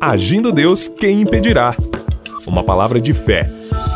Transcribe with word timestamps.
Agindo 0.00 0.50
Deus, 0.50 0.88
quem 0.88 1.20
impedirá? 1.20 1.76
Uma 2.46 2.64
palavra 2.64 2.98
de 2.98 3.12
fé, 3.12 3.50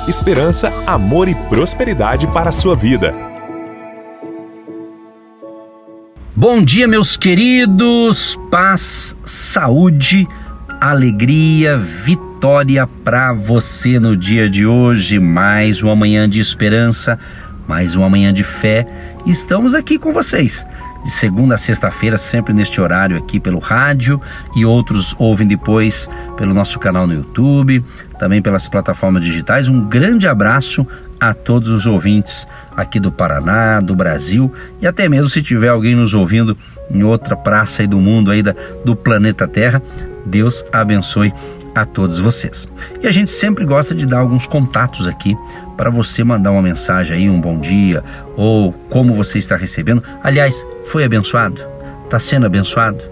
esperança, 0.06 0.70
amor 0.86 1.28
e 1.28 1.34
prosperidade 1.34 2.26
para 2.26 2.50
a 2.50 2.52
sua 2.52 2.76
vida. 2.76 3.14
Bom 6.36 6.62
dia, 6.62 6.86
meus 6.86 7.16
queridos. 7.16 8.38
Paz, 8.50 9.16
saúde, 9.24 10.28
alegria, 10.78 11.78
vitória 11.78 12.86
para 12.86 13.32
você 13.32 13.98
no 13.98 14.14
dia 14.14 14.46
de 14.50 14.66
hoje. 14.66 15.18
Mais 15.18 15.82
uma 15.82 15.96
manhã 15.96 16.28
de 16.28 16.38
esperança, 16.38 17.18
mais 17.66 17.96
uma 17.96 18.10
manhã 18.10 18.30
de 18.30 18.44
fé. 18.44 18.86
Estamos 19.24 19.74
aqui 19.74 19.98
com 19.98 20.12
vocês 20.12 20.66
de 21.04 21.10
segunda 21.10 21.54
a 21.54 21.58
sexta-feira, 21.58 22.16
sempre 22.16 22.54
neste 22.54 22.80
horário 22.80 23.16
aqui 23.16 23.38
pelo 23.38 23.58
rádio 23.58 24.20
e 24.56 24.64
outros 24.64 25.14
ouvem 25.18 25.46
depois 25.46 26.08
pelo 26.36 26.54
nosso 26.54 26.78
canal 26.78 27.06
no 27.06 27.12
YouTube, 27.12 27.84
também 28.18 28.40
pelas 28.40 28.68
plataformas 28.68 29.22
digitais. 29.22 29.68
Um 29.68 29.84
grande 29.84 30.26
abraço 30.26 30.86
a 31.20 31.34
todos 31.34 31.68
os 31.68 31.86
ouvintes 31.86 32.48
aqui 32.74 32.98
do 32.98 33.12
Paraná, 33.12 33.80
do 33.80 33.94
Brasil 33.94 34.52
e 34.80 34.86
até 34.86 35.08
mesmo 35.08 35.30
se 35.30 35.42
tiver 35.42 35.68
alguém 35.68 35.94
nos 35.94 36.14
ouvindo 36.14 36.56
em 36.90 37.02
outra 37.02 37.36
praça 37.36 37.82
aí 37.82 37.88
do 37.88 38.00
mundo 38.00 38.30
aí 38.30 38.42
da, 38.42 38.54
do 38.84 38.96
planeta 38.96 39.46
Terra, 39.46 39.82
Deus 40.24 40.64
abençoe 40.72 41.32
a 41.74 41.84
todos 41.84 42.18
vocês. 42.18 42.68
E 43.02 43.06
a 43.06 43.12
gente 43.12 43.30
sempre 43.30 43.64
gosta 43.64 43.94
de 43.94 44.06
dar 44.06 44.18
alguns 44.18 44.46
contatos 44.46 45.06
aqui 45.06 45.36
para 45.76 45.90
você 45.90 46.24
mandar 46.24 46.52
uma 46.52 46.62
mensagem 46.62 47.16
aí, 47.16 47.28
um 47.28 47.40
bom 47.40 47.58
dia, 47.58 48.04
ou 48.36 48.72
como 48.90 49.12
você 49.12 49.38
está 49.38 49.56
recebendo. 49.56 50.04
Aliás, 50.22 50.64
foi 50.84 51.02
abençoado? 51.04 51.60
Está 52.04 52.18
sendo 52.18 52.46
abençoado? 52.46 53.02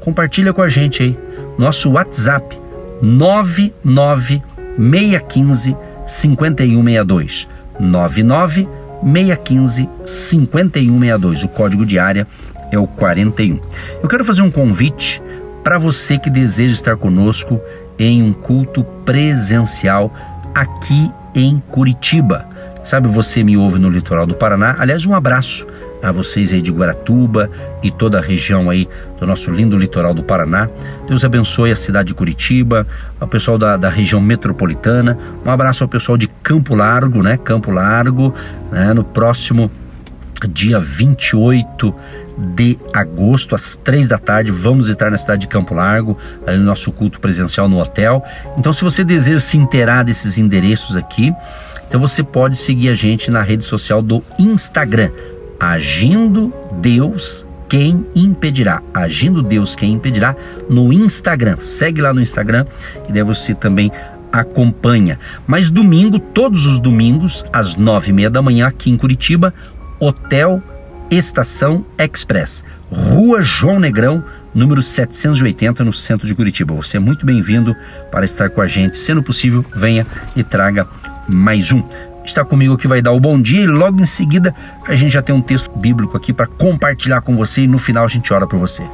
Compartilha 0.00 0.52
com 0.52 0.62
a 0.62 0.68
gente 0.68 1.02
aí. 1.02 1.18
Nosso 1.58 1.90
WhatsApp 1.92 2.56
99615 3.02 5.76
5162. 6.06 7.48
99615 7.78 9.88
5162. 10.04 11.44
O 11.44 11.48
código 11.48 11.86
de 11.86 11.98
área 11.98 12.26
é 12.70 12.78
o 12.78 12.86
41. 12.86 13.58
Eu 14.02 14.08
quero 14.08 14.24
fazer 14.24 14.42
um 14.42 14.50
convite 14.50 15.22
para 15.62 15.78
você 15.78 16.18
que 16.18 16.30
deseja 16.30 16.74
estar 16.74 16.96
conosco 16.96 17.60
em 17.98 18.22
um 18.22 18.32
culto 18.32 18.82
presencial 19.04 20.10
aqui 20.54 21.10
em 21.34 21.62
Curitiba. 21.70 22.46
Sabe, 22.82 23.08
você 23.08 23.42
me 23.42 23.56
ouve 23.56 23.78
no 23.78 23.90
litoral 23.90 24.26
do 24.26 24.34
Paraná. 24.34 24.74
Aliás, 24.78 25.04
um 25.04 25.14
abraço 25.14 25.66
a 26.02 26.10
vocês 26.10 26.52
aí 26.52 26.62
de 26.62 26.70
Guaratuba 26.70 27.50
e 27.82 27.90
toda 27.90 28.18
a 28.18 28.22
região 28.22 28.70
aí 28.70 28.88
do 29.18 29.26
nosso 29.26 29.50
lindo 29.50 29.76
litoral 29.76 30.14
do 30.14 30.22
Paraná. 30.22 30.68
Deus 31.06 31.24
abençoe 31.24 31.70
a 31.70 31.76
cidade 31.76 32.08
de 32.08 32.14
Curitiba, 32.14 32.86
ao 33.18 33.28
pessoal 33.28 33.58
da, 33.58 33.76
da 33.76 33.90
região 33.90 34.20
metropolitana. 34.20 35.18
Um 35.44 35.50
abraço 35.50 35.84
ao 35.84 35.88
pessoal 35.88 36.16
de 36.16 36.26
Campo 36.42 36.74
Largo, 36.74 37.22
né? 37.22 37.36
Campo 37.36 37.70
Largo, 37.70 38.34
né? 38.72 38.94
No 38.94 39.04
próximo 39.04 39.70
dia 40.48 40.80
28 40.80 41.94
de 42.54 42.78
agosto, 42.92 43.54
às 43.54 43.76
três 43.76 44.08
da 44.08 44.18
tarde, 44.18 44.50
vamos 44.50 44.88
estar 44.88 45.10
na 45.10 45.18
cidade 45.18 45.42
de 45.42 45.46
Campo 45.46 45.74
Largo, 45.74 46.16
ali 46.46 46.58
no 46.58 46.64
nosso 46.64 46.90
culto 46.90 47.20
presencial 47.20 47.68
no 47.68 47.78
hotel. 47.78 48.24
Então, 48.56 48.72
se 48.72 48.82
você 48.82 49.04
deseja 49.04 49.40
se 49.40 49.58
inteirar 49.58 50.04
desses 50.04 50.38
endereços 50.38 50.96
aqui, 50.96 51.32
então 51.86 52.00
você 52.00 52.22
pode 52.22 52.56
seguir 52.56 52.88
a 52.88 52.94
gente 52.94 53.30
na 53.30 53.42
rede 53.42 53.64
social 53.64 54.00
do 54.00 54.22
Instagram, 54.38 55.10
Agindo 55.60 56.50
Deus 56.80 57.44
quem 57.68 58.06
impedirá. 58.16 58.82
Agindo 58.94 59.42
Deus 59.42 59.76
quem 59.76 59.92
impedirá 59.92 60.34
no 60.70 60.90
Instagram. 60.90 61.58
Segue 61.58 62.00
lá 62.00 62.14
no 62.14 62.22
Instagram 62.22 62.64
e 63.06 63.12
daí 63.12 63.22
você 63.22 63.54
também 63.54 63.92
acompanha. 64.32 65.18
Mas 65.46 65.70
domingo, 65.70 66.18
todos 66.18 66.64
os 66.64 66.80
domingos, 66.80 67.44
às 67.52 67.76
nove 67.76 68.08
e 68.08 68.12
meia 68.12 68.30
da 68.30 68.40
manhã, 68.40 68.68
aqui 68.68 68.90
em 68.90 68.96
Curitiba, 68.96 69.52
Hotel 70.00 70.62
Estação 71.10 71.84
Express, 71.98 72.62
Rua 72.88 73.42
João 73.42 73.80
Negrão, 73.80 74.22
número 74.54 74.80
780, 74.80 75.82
no 75.82 75.92
centro 75.92 76.24
de 76.24 76.32
Curitiba. 76.36 76.72
Você 76.74 76.98
é 76.98 77.00
muito 77.00 77.26
bem-vindo 77.26 77.74
para 78.12 78.24
estar 78.24 78.48
com 78.48 78.60
a 78.60 78.68
gente. 78.68 78.96
Sendo 78.96 79.20
possível, 79.20 79.64
venha 79.74 80.06
e 80.36 80.44
traga 80.44 80.86
mais 81.26 81.72
um. 81.72 81.82
Está 82.24 82.44
comigo 82.44 82.76
que 82.76 82.86
vai 82.86 83.02
dar 83.02 83.10
o 83.10 83.18
bom 83.18 83.42
dia 83.42 83.62
e 83.62 83.66
logo 83.66 84.00
em 84.00 84.04
seguida 84.04 84.54
a 84.86 84.94
gente 84.94 85.12
já 85.12 85.20
tem 85.20 85.34
um 85.34 85.42
texto 85.42 85.68
bíblico 85.76 86.16
aqui 86.16 86.32
para 86.32 86.46
compartilhar 86.46 87.22
com 87.22 87.36
você 87.36 87.62
e 87.62 87.66
no 87.66 87.78
final 87.78 88.04
a 88.04 88.08
gente 88.08 88.32
ora 88.32 88.46
por 88.46 88.60
você. 88.60 88.84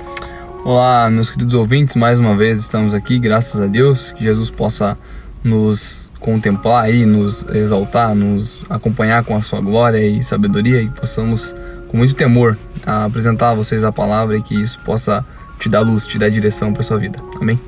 Olá, 0.65 1.11
meus 1.11 1.29
queridos 1.29 1.53
ouvintes, 1.53 1.97
mais 1.97 2.19
uma 2.19 2.35
vez 2.35 2.61
estamos 2.61 2.95
aqui, 2.95 3.19
graças 3.19 3.61
a 3.61 3.67
Deus, 3.67 4.13
que 4.13 4.25
Jesus 4.25 4.51
possa 4.51 4.97
nos 5.45 6.11
contemplar 6.19 6.91
e 6.91 7.05
nos 7.05 7.47
exaltar, 7.51 8.15
nos 8.15 8.59
acompanhar 8.71 9.23
com 9.23 9.37
a 9.37 9.43
sua 9.43 9.61
glória 9.61 9.99
e 9.99 10.25
sabedoria 10.25 10.81
e 10.81 10.89
possamos 10.89 11.55
com 11.97 12.01
muito 12.01 12.15
temor 12.15 12.59
a 12.85 13.07
apresentar 13.07 13.51
a 13.51 13.55
vocês 13.55 13.83
a 13.83 13.91
palavra 13.91 14.37
e 14.37 14.43
que 14.43 14.55
isso 14.55 14.79
possa 14.81 15.25
te 15.59 15.67
dar 15.67 15.81
luz, 15.81 16.07
te 16.07 16.19
dar 16.19 16.29
direção 16.29 16.73
para 16.73 16.83
sua 16.83 16.99
vida. 16.99 17.19
Amém. 17.41 17.59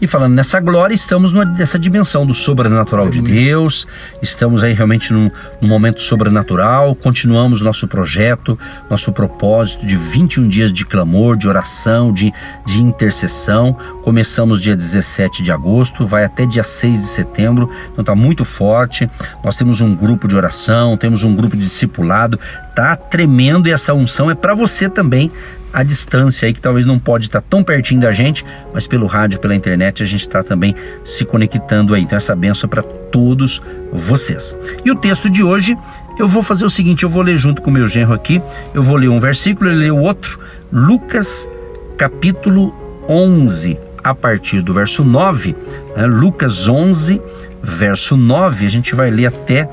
E 0.00 0.06
falando 0.06 0.34
nessa 0.34 0.60
glória, 0.60 0.94
estamos 0.94 1.32
nessa 1.32 1.76
dimensão 1.76 2.24
do 2.24 2.32
sobrenatural 2.32 3.10
de 3.10 3.20
Deus, 3.20 3.84
estamos 4.22 4.62
aí 4.62 4.72
realmente 4.72 5.12
num, 5.12 5.28
num, 5.60 5.66
momento 5.66 6.00
sobrenatural, 6.00 6.94
continuamos 6.94 7.62
nosso 7.62 7.88
projeto, 7.88 8.56
nosso 8.88 9.10
propósito 9.10 9.84
de 9.84 9.96
21 9.96 10.48
dias 10.48 10.72
de 10.72 10.84
clamor, 10.84 11.36
de 11.36 11.48
oração, 11.48 12.12
de, 12.12 12.32
de 12.64 12.80
intercessão. 12.80 13.76
Começamos 14.04 14.60
dia 14.60 14.76
17 14.76 15.42
de 15.42 15.50
agosto, 15.50 16.06
vai 16.06 16.24
até 16.24 16.46
dia 16.46 16.62
6 16.62 17.00
de 17.00 17.06
setembro, 17.06 17.68
então 17.92 18.02
está 18.02 18.14
muito 18.14 18.44
forte. 18.44 19.10
Nós 19.42 19.56
temos 19.56 19.80
um 19.80 19.96
grupo 19.96 20.28
de 20.28 20.36
oração, 20.36 20.96
temos 20.96 21.24
um 21.24 21.34
grupo 21.34 21.56
de 21.56 21.64
discipulado, 21.64 22.38
tá 22.72 22.94
tremendo 22.94 23.68
e 23.68 23.72
essa 23.72 23.92
unção 23.94 24.30
é 24.30 24.34
para 24.36 24.54
você 24.54 24.88
também 24.88 25.32
a 25.78 25.84
distância 25.84 26.44
aí 26.44 26.52
que 26.52 26.60
talvez 26.60 26.84
não 26.84 26.98
pode 26.98 27.26
estar 27.26 27.40
tão 27.40 27.62
pertinho 27.62 28.00
da 28.00 28.10
gente, 28.10 28.44
mas 28.74 28.84
pelo 28.84 29.06
rádio, 29.06 29.38
pela 29.38 29.54
internet 29.54 30.02
a 30.02 30.06
gente 30.06 30.22
está 30.22 30.42
também 30.42 30.74
se 31.04 31.24
conectando 31.24 31.94
aí. 31.94 32.02
Então 32.02 32.18
essa 32.18 32.34
benção 32.34 32.68
para 32.68 32.82
todos 32.82 33.62
vocês. 33.92 34.56
E 34.84 34.90
o 34.90 34.96
texto 34.96 35.30
de 35.30 35.40
hoje 35.40 35.78
eu 36.18 36.26
vou 36.26 36.42
fazer 36.42 36.64
o 36.64 36.70
seguinte, 36.70 37.04
eu 37.04 37.08
vou 37.08 37.22
ler 37.22 37.38
junto 37.38 37.62
com 37.62 37.70
o 37.70 37.72
meu 37.72 37.86
genro 37.86 38.12
aqui, 38.12 38.42
eu 38.74 38.82
vou 38.82 38.96
ler 38.96 39.08
um 39.08 39.20
versículo, 39.20 39.70
ele 39.70 39.84
lê 39.84 39.90
o 39.92 39.98
outro, 39.98 40.40
Lucas 40.72 41.48
capítulo 41.96 42.74
11, 43.08 43.78
a 44.02 44.12
partir 44.12 44.62
do 44.62 44.74
verso 44.74 45.04
9, 45.04 45.54
né? 45.96 46.06
Lucas 46.06 46.68
11, 46.68 47.22
verso 47.62 48.16
9, 48.16 48.66
a 48.66 48.68
gente 48.68 48.96
vai 48.96 49.12
ler 49.12 49.26
até 49.26 49.70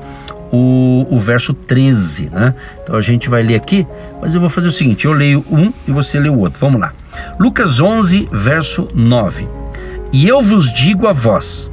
o, 0.52 1.06
o 1.10 1.18
verso 1.18 1.52
13, 1.52 2.30
né? 2.30 2.54
Então 2.82 2.96
a 2.96 3.00
gente 3.00 3.28
vai 3.28 3.42
ler 3.42 3.56
aqui, 3.56 3.86
mas 4.20 4.34
eu 4.34 4.40
vou 4.40 4.50
fazer 4.50 4.68
o 4.68 4.72
seguinte: 4.72 5.04
eu 5.04 5.12
leio 5.12 5.44
um 5.50 5.72
e 5.86 5.90
você 5.90 6.18
lê 6.18 6.28
o 6.28 6.38
outro. 6.38 6.60
Vamos 6.60 6.80
lá. 6.80 6.92
Lucas 7.38 7.80
11, 7.80 8.28
verso 8.32 8.88
9. 8.94 9.48
E 10.12 10.26
eu 10.26 10.40
vos 10.42 10.72
digo 10.72 11.06
a 11.06 11.12
vós: 11.12 11.70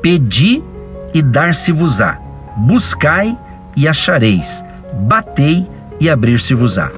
pedi 0.00 0.62
e 1.12 1.22
dar-se-vos-á, 1.22 2.18
buscai 2.56 3.36
e 3.76 3.86
achareis, 3.86 4.64
batei 5.00 5.66
e 6.00 6.08
abrir-se-vos-á. 6.08 6.90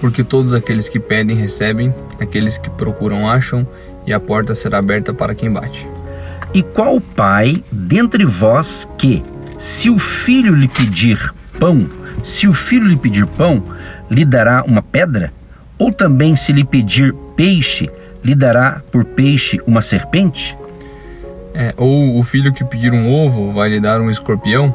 Porque 0.00 0.24
todos 0.24 0.54
aqueles 0.54 0.88
que 0.88 0.98
pedem 0.98 1.36
recebem, 1.36 1.94
aqueles 2.18 2.56
que 2.56 2.70
procuram 2.70 3.28
acham, 3.28 3.66
e 4.06 4.12
a 4.12 4.20
porta 4.20 4.54
será 4.54 4.78
aberta 4.78 5.12
para 5.12 5.34
quem 5.34 5.52
bate. 5.52 5.86
E 6.54 6.62
qual 6.62 7.00
pai 7.00 7.62
dentre 7.70 8.24
vós 8.24 8.88
que, 8.98 9.22
se 9.60 9.90
o 9.90 9.98
filho 9.98 10.54
lhe 10.54 10.66
pedir 10.66 11.34
pão, 11.58 11.86
se 12.24 12.48
o 12.48 12.54
filho 12.54 12.86
lhe 12.86 12.96
pedir 12.96 13.26
pão, 13.26 13.62
lhe 14.10 14.24
dará 14.24 14.64
uma 14.66 14.80
pedra? 14.80 15.30
Ou 15.78 15.92
também, 15.92 16.34
se 16.34 16.50
lhe 16.50 16.64
pedir 16.64 17.14
peixe, 17.36 17.90
lhe 18.24 18.34
dará 18.34 18.80
por 18.90 19.04
peixe 19.04 19.60
uma 19.66 19.82
serpente? 19.82 20.56
É, 21.52 21.74
ou 21.76 22.18
o 22.18 22.22
filho 22.22 22.54
que 22.54 22.64
pedir 22.64 22.90
um 22.90 23.12
ovo 23.12 23.52
vai 23.52 23.68
lhe 23.68 23.78
dar 23.78 24.00
um 24.00 24.08
escorpião? 24.08 24.74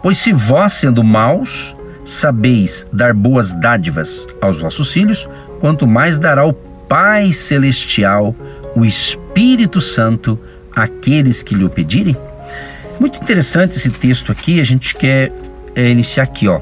Pois 0.00 0.18
se 0.18 0.32
vós, 0.32 0.74
sendo 0.74 1.02
maus, 1.02 1.76
sabeis 2.04 2.86
dar 2.92 3.12
boas 3.12 3.52
dádivas 3.52 4.28
aos 4.40 4.60
vossos 4.60 4.92
filhos, 4.92 5.28
quanto 5.58 5.88
mais 5.88 6.20
dará 6.20 6.46
o 6.46 6.52
Pai 6.52 7.32
Celestial, 7.32 8.32
o 8.76 8.84
Espírito 8.84 9.80
Santo, 9.80 10.38
àqueles 10.72 11.42
que 11.42 11.56
lhe 11.56 11.64
o 11.64 11.70
pedirem? 11.70 12.16
Muito 12.98 13.18
interessante 13.22 13.76
esse 13.76 13.90
texto 13.90 14.32
aqui, 14.32 14.60
a 14.60 14.64
gente 14.64 14.94
quer 14.94 15.32
é, 15.74 15.88
iniciar 15.88 16.24
aqui, 16.24 16.48
ó. 16.48 16.60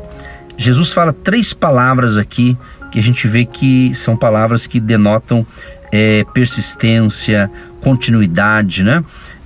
Jesus 0.58 0.92
fala 0.92 1.12
três 1.12 1.52
palavras 1.52 2.16
aqui 2.16 2.56
que 2.90 2.98
a 2.98 3.02
gente 3.02 3.26
vê 3.26 3.44
que 3.44 3.94
são 3.94 4.16
palavras 4.16 4.66
que 4.66 4.80
denotam 4.80 5.46
é, 5.92 6.24
persistência, 6.32 7.50
continuidade, 7.80 8.82
né? 8.82 9.02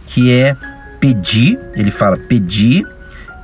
Que 0.06 0.32
é 0.32 0.56
pedir, 0.98 1.58
ele 1.74 1.90
fala 1.90 2.16
pedir, 2.16 2.86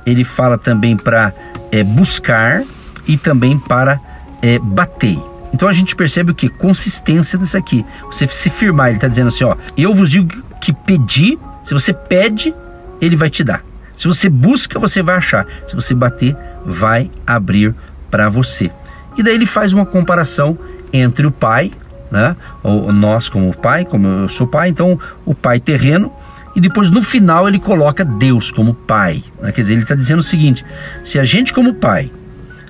ele 0.05 0.23
fala 0.23 0.57
também 0.57 0.95
para 0.95 1.33
é, 1.71 1.83
buscar 1.83 2.63
e 3.07 3.17
também 3.17 3.57
para 3.57 3.99
é, 4.41 4.59
bater. 4.59 5.17
Então 5.53 5.67
a 5.67 5.73
gente 5.73 5.95
percebe 5.95 6.31
o 6.31 6.35
que? 6.35 6.49
Consistência 6.49 7.37
disso 7.37 7.57
aqui. 7.57 7.85
Você 8.05 8.27
se 8.27 8.49
firmar, 8.49 8.87
ele 8.87 8.97
está 8.97 9.07
dizendo 9.07 9.27
assim, 9.27 9.43
ó, 9.43 9.55
eu 9.77 9.93
vos 9.93 10.09
digo 10.09 10.43
que 10.61 10.71
pedir, 10.71 11.39
se 11.63 11.73
você 11.73 11.93
pede, 11.93 12.53
ele 13.01 13.15
vai 13.15 13.29
te 13.29 13.43
dar. 13.43 13.63
Se 13.95 14.07
você 14.07 14.29
busca, 14.29 14.79
você 14.79 15.01
vai 15.01 15.15
achar. 15.15 15.47
Se 15.67 15.75
você 15.75 15.95
bater, 15.95 16.35
vai 16.65 17.09
abrir 17.25 17.73
para 18.11 18.29
você. 18.29 18.71
E 19.17 19.23
daí 19.23 19.33
ele 19.33 19.45
faz 19.45 19.73
uma 19.73 19.85
comparação 19.85 20.57
entre 20.93 21.25
o 21.25 21.31
pai, 21.31 21.71
né? 22.11 22.35
O, 22.63 22.91
nós 22.91 23.27
como 23.27 23.53
pai, 23.55 23.83
como 23.83 24.07
eu 24.07 24.29
sou 24.29 24.47
pai, 24.47 24.69
então 24.69 24.99
o 25.25 25.33
pai 25.33 25.59
terreno, 25.59 26.13
e 26.55 26.61
depois 26.61 26.89
no 26.89 27.01
final 27.01 27.47
ele 27.47 27.59
coloca 27.59 28.05
Deus 28.05 28.51
como 28.51 28.73
pai. 28.73 29.23
Né? 29.41 29.51
Quer 29.51 29.61
dizer, 29.61 29.73
ele 29.73 29.81
está 29.83 29.95
dizendo 29.95 30.19
o 30.19 30.23
seguinte: 30.23 30.63
se 31.03 31.19
a 31.19 31.23
gente 31.23 31.53
como 31.53 31.73
pai 31.73 32.11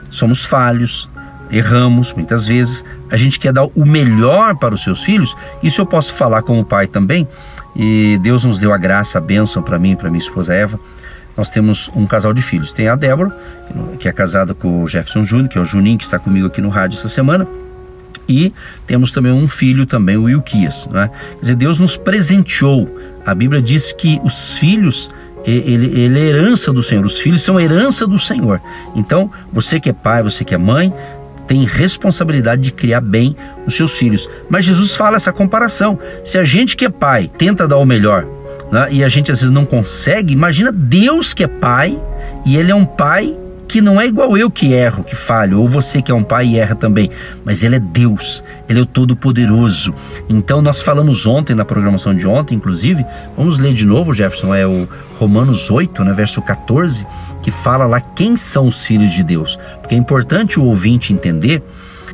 somos 0.10 0.46
falhos, 0.46 1.10
erramos 1.52 2.14
muitas 2.14 2.48
vezes, 2.48 2.84
a 3.10 3.18
gente 3.18 3.40
quer 3.40 3.54
dar 3.54 3.66
o 3.66 3.86
melhor 3.86 4.56
para 4.56 4.74
os 4.74 4.84
seus 4.84 5.04
filhos, 5.04 5.36
isso 5.62 5.82
eu 5.82 5.86
posso 5.86 6.14
falar 6.14 6.42
como 6.42 6.66
pai 6.66 6.88
também. 6.88 7.28
E 7.76 8.18
Deus 8.22 8.44
nos 8.44 8.60
deu 8.60 8.74
a 8.74 8.78
graça, 8.78 9.18
a 9.18 9.22
bênção 9.22 9.62
para 9.62 9.78
mim 9.78 9.92
e 9.92 9.96
para 9.96 10.10
minha 10.10 10.22
esposa 10.22 10.54
Eva. 10.54 10.80
Nós 11.36 11.50
temos 11.50 11.90
um 11.96 12.08
casal 12.08 12.34
de 12.34 12.42
filhos. 12.42 12.74
Tem 12.74 12.88
a 12.88 12.96
Débora, 12.96 13.36
que 14.00 14.10
é 14.10 14.12
casada 14.12 14.56
com 14.56 14.84
o 14.84 14.88
Jefferson 14.88 15.24
Júnior, 15.24 15.50
que 15.50 15.58
é 15.58 15.62
o 15.62 15.66
Juninho, 15.66 15.98
que 15.98 16.04
está 16.04 16.18
comigo 16.18 16.48
aqui 16.48 16.62
no 16.62 16.70
rádio 16.70 16.98
essa 16.98 17.10
semana. 17.10 17.48
E 18.28 18.52
temos 18.88 19.12
também 19.12 19.32
um 19.32 19.48
filho 19.48 19.86
também, 19.86 20.18
o 20.18 20.24
Wilquias. 20.24 20.88
Né? 20.88 21.10
Quer 21.36 21.42
dizer, 21.42 21.56
Deus 21.56 21.80
nos 21.80 21.96
presenteou. 21.96 23.00
A 23.24 23.36
Bíblia 23.36 23.62
diz 23.62 23.94
que 23.94 24.20
os 24.24 24.58
filhos 24.58 25.12
ele, 25.46 25.98
ele, 25.98 26.20
é 26.20 26.24
herança 26.24 26.74
do 26.74 26.84
Senhor, 26.84 27.06
os 27.06 27.20
filhos 27.20 27.42
são 27.42 27.58
herança 27.58 28.06
do 28.06 28.20
Senhor. 28.20 28.60
Então, 28.96 29.32
você 29.54 29.80
que 29.80 29.90
é 29.90 29.94
pai, 29.94 30.22
você 30.22 30.44
que 30.44 30.54
é 30.54 30.58
mãe, 30.58 30.94
tem 31.48 31.66
responsabilidade 31.66 32.62
de 32.62 32.72
criar 32.72 33.02
bem 33.02 33.36
os 33.66 33.76
seus 33.76 33.94
filhos. 33.94 34.30
Mas 34.50 34.66
Jesus 34.66 34.96
fala 34.96 35.16
essa 35.16 35.32
comparação. 35.32 36.00
Se 36.26 36.38
a 36.38 36.44
gente 36.44 36.76
que 36.76 36.86
é 36.86 36.90
pai 36.90 37.32
tenta 37.38 37.68
dar 37.68 37.78
o 37.78 37.86
melhor 37.86 38.26
né, 38.72 38.88
e 38.92 39.04
a 39.04 39.08
gente 39.08 39.32
às 39.32 39.40
vezes 39.40 39.54
não 39.54 39.66
consegue, 39.66 40.34
imagina 40.34 40.72
Deus 40.72 41.34
que 41.34 41.44
é 41.44 41.48
pai 41.48 41.98
e 42.46 42.58
ele 42.58 42.72
é 42.72 42.76
um 42.76 42.86
pai 42.86 43.36
que 43.68 43.82
não 43.82 44.00
é 44.00 44.08
igual 44.08 44.38
eu 44.38 44.50
que 44.50 44.74
erro, 44.74 45.04
que 45.04 45.16
falho, 45.16 45.60
ou 45.60 45.68
você 45.68 46.02
que 46.02 46.12
é 46.12 46.16
um 46.16 46.24
pai 46.24 46.48
e 46.48 46.60
erra 46.60 46.76
também, 46.76 47.12
mas 47.44 47.64
ele 47.64 47.76
é 47.76 47.80
Deus, 47.80 48.44
ele 48.70 48.80
é 48.80 48.82
o 48.82 48.86
Todo-Poderoso. 48.86 49.94
Então 50.30 50.62
nós 50.62 50.82
falamos 50.82 51.28
ontem 51.28 51.56
na 51.56 51.66
programação 51.66 52.16
de 52.16 52.26
ontem, 52.26 52.56
inclusive, 52.56 53.06
vamos 53.36 53.60
ler 53.60 53.74
de 53.74 53.86
novo, 53.86 54.14
Jefferson, 54.14 54.56
é 54.56 54.66
o 54.66 54.88
Romanos 55.20 55.70
8, 55.70 56.04
né, 56.04 56.14
verso 56.14 56.42
14, 56.42 57.06
que 57.42 57.52
fala 57.52 57.86
lá 57.86 58.00
quem 58.00 58.38
são 58.38 58.68
os 58.68 58.84
filhos 58.84 59.12
de 59.12 59.24
Deus. 59.24 59.60
Porque 59.82 59.96
é 59.96 59.98
importante 59.98 60.60
o 60.60 60.64
ouvinte 60.64 61.12
entender 61.12 61.62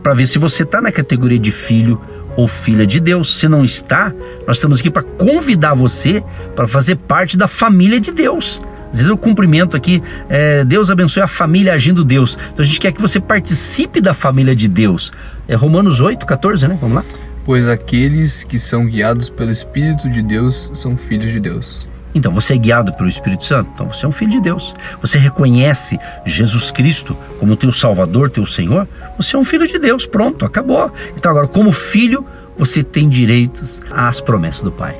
para 0.02 0.14
ver 0.14 0.28
se 0.28 0.38
você 0.38 0.64
está 0.64 0.82
na 0.82 0.92
categoria 0.92 1.40
de 1.40 1.52
filho 1.52 2.02
ou 2.36 2.48
filha 2.48 2.86
de 2.86 3.00
Deus. 3.00 3.40
Se 3.40 3.48
não 3.48 3.64
está, 3.64 4.12
nós 4.48 4.58
estamos 4.58 4.80
aqui 4.80 4.90
para 4.90 5.04
convidar 5.04 5.74
você 5.74 6.24
para 6.56 6.68
fazer 6.68 6.96
parte 6.96 7.38
da 7.38 7.48
família 7.48 8.00
de 8.00 8.12
Deus. 8.12 8.62
Às 8.94 9.00
vezes 9.00 9.10
eu 9.10 9.18
cumprimento 9.18 9.76
aqui, 9.76 10.04
é, 10.30 10.64
Deus 10.64 10.92
abençoe 10.92 11.24
a 11.24 11.28
família 11.28 11.74
agindo 11.74 12.04
Deus. 12.04 12.38
Então 12.54 12.64
a 12.64 12.64
gente 12.64 12.80
quer 12.80 12.92
que 12.92 13.02
você 13.02 13.20
participe 13.20 14.00
da 14.00 14.14
família 14.14 14.56
de 14.56 14.68
Deus. 14.68 15.12
É 15.48 15.56
Romanos 15.56 16.00
8, 16.00 16.24
14, 16.24 16.68
né? 16.68 16.78
Vamos 16.80 16.98
lá? 16.98 17.06
Pois 17.44 17.68
aqueles 17.68 18.44
que 18.44 18.60
são 18.60 18.86
guiados 18.86 19.32
pelo 19.32 19.50
Espírito 19.50 20.08
de 20.08 20.22
Deus 20.22 20.72
são 20.76 20.96
filhos 20.96 21.32
de 21.32 21.40
Deus. 21.40 21.88
Então 22.14 22.32
você 22.32 22.54
é 22.54 22.58
guiado 22.58 22.94
pelo 22.94 23.10
Espírito 23.10 23.44
Santo, 23.44 23.72
então 23.74 23.88
você 23.88 24.06
é 24.06 24.08
um 24.08 24.12
filho 24.12 24.30
de 24.30 24.42
Deus. 24.42 24.76
Você 25.02 25.18
reconhece 25.18 26.00
Jesus 26.24 26.70
Cristo 26.70 27.18
como 27.40 27.56
teu 27.56 27.72
Salvador, 27.72 28.30
teu 28.30 28.46
Senhor, 28.46 28.88
você 29.18 29.36
é 29.36 29.40
um 29.40 29.44
filho 29.44 29.68
de 29.68 29.80
Deus. 29.80 30.06
Pronto, 30.06 30.46
acabou. 30.46 30.94
Então 31.18 31.32
agora, 31.32 31.48
como 31.48 31.72
filho, 31.72 32.24
você 32.56 32.84
tem 32.84 33.10
direitos 33.10 33.82
às 33.90 34.22
promessas 34.22 34.62
do 34.62 34.72
Pai. 34.72 34.96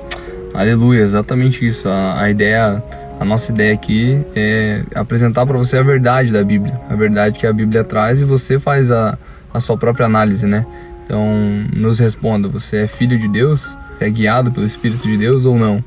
Aleluia, 0.54 1.02
exatamente 1.02 1.66
isso. 1.66 1.88
A, 1.88 2.22
a 2.22 2.30
ideia 2.32 2.84
a 3.24 3.26
nossa 3.26 3.54
ideia 3.54 3.74
aqui 3.74 4.22
é 4.36 4.84
apresentar 4.94 5.46
para 5.46 5.58
você 5.58 5.78
a 5.78 5.82
verdade 5.82 6.30
da 6.30 6.44
Bíblia, 6.44 6.78
a 6.90 6.96
verdade 6.96 7.40
que 7.40 7.48
a 7.48 7.54
Bíblia 7.54 7.82
traz 7.82 8.20
e 8.20 8.26
você 8.26 8.60
faz 8.60 8.92
a, 8.92 9.18
a 9.54 9.62
sua 9.62 9.78
própria 9.78 10.06
análise, 10.06 10.46
né? 10.46 10.66
Então, 11.06 11.26
nos 11.74 12.00
responda: 12.00 12.50
você 12.50 12.80
é 12.80 12.88
filho 12.88 13.18
de 13.18 13.30
Deus? 13.30 13.78
É 13.98 14.10
guiado 14.10 14.52
pelo 14.52 14.66
Espírito 14.66 15.04
de 15.04 15.16
Deus 15.16 15.46
ou 15.46 15.58
não? 15.58 15.82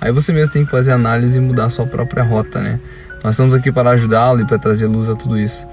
Aí 0.00 0.10
você 0.10 0.32
mesmo 0.32 0.52
tem 0.52 0.64
que 0.64 0.70
fazer 0.72 0.90
análise 0.90 1.38
e 1.38 1.40
mudar 1.40 1.66
a 1.66 1.70
sua 1.70 1.86
própria 1.86 2.24
rota, 2.24 2.60
né? 2.60 2.80
Nós 3.22 3.34
estamos 3.34 3.54
aqui 3.54 3.70
para 3.70 3.90
ajudá-lo 3.90 4.40
e 4.40 4.44
para 4.44 4.58
trazer 4.58 4.86
luz 4.86 5.08
a 5.08 5.14
tudo 5.14 5.38
isso. 5.38 5.64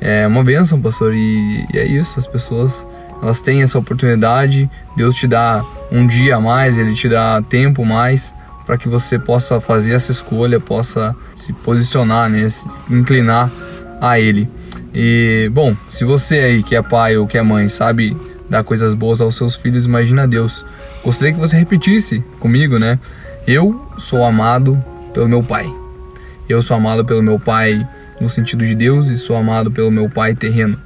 É 0.00 0.26
uma 0.26 0.42
bênção, 0.42 0.80
pastor, 0.80 1.12
e, 1.12 1.66
e 1.74 1.78
é 1.78 1.86
isso. 1.86 2.18
As 2.18 2.26
pessoas 2.26 2.86
elas 3.20 3.42
têm 3.42 3.60
essa 3.60 3.78
oportunidade. 3.78 4.70
Deus 4.96 5.16
te 5.16 5.28
dá 5.28 5.62
um 5.90 6.06
dia 6.06 6.36
a 6.36 6.40
mais, 6.40 6.78
Ele 6.78 6.94
te 6.94 7.10
dá 7.10 7.42
tempo 7.42 7.84
mais 7.84 8.34
para 8.72 8.78
que 8.78 8.88
você 8.88 9.18
possa 9.18 9.60
fazer 9.60 9.92
essa 9.92 10.12
escolha, 10.12 10.58
possa 10.58 11.14
se 11.34 11.52
posicionar, 11.52 12.30
né, 12.30 12.48
se 12.48 12.66
inclinar 12.88 13.52
a 14.00 14.18
Ele. 14.18 14.48
E 14.94 15.50
bom, 15.52 15.76
se 15.90 16.06
você 16.06 16.38
aí 16.38 16.62
que 16.62 16.74
é 16.74 16.80
pai 16.80 17.18
ou 17.18 17.26
que 17.26 17.36
é 17.36 17.42
mãe 17.42 17.68
sabe 17.68 18.16
dar 18.48 18.64
coisas 18.64 18.94
boas 18.94 19.20
aos 19.20 19.34
seus 19.34 19.54
filhos, 19.54 19.84
imagina 19.84 20.26
Deus. 20.26 20.64
Gostaria 21.04 21.34
que 21.34 21.38
você 21.38 21.54
repetisse 21.54 22.24
comigo, 22.40 22.78
né? 22.78 22.98
Eu 23.46 23.78
sou 23.98 24.24
amado 24.24 24.82
pelo 25.12 25.28
meu 25.28 25.42
pai. 25.42 25.70
Eu 26.48 26.62
sou 26.62 26.74
amado 26.74 27.04
pelo 27.04 27.22
meu 27.22 27.38
pai 27.38 27.86
no 28.18 28.30
sentido 28.30 28.64
de 28.64 28.74
Deus 28.74 29.08
e 29.08 29.16
sou 29.16 29.36
amado 29.36 29.70
pelo 29.70 29.90
meu 29.90 30.08
pai 30.08 30.34
terreno. 30.34 30.80